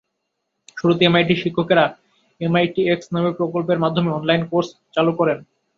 শুরুতে 0.77 1.03
এমআইটির 1.05 1.41
শিক্ষকেরা 1.43 1.85
এমআইটিএক্স 2.41 3.07
নামের 3.13 3.37
প্রকল্পের 3.39 3.81
মাধ্যমে 3.83 4.09
অনলাইন 4.11 4.41
কোর্স 4.51 4.67
চালু 4.95 5.11
করেন। 5.19 5.37